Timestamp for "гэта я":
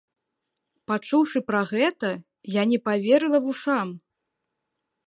1.73-2.67